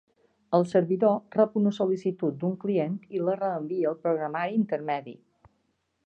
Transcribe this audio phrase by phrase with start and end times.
[0.57, 5.15] El servidor rep una sol·licitud d'un client i la reenvia al programari intermedi.